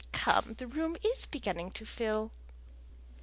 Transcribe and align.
Come, 0.13 0.55
the 0.57 0.65
room 0.65 0.97
is 1.05 1.27
beginning 1.27 1.69
to 1.73 1.85
fill." 1.85 2.31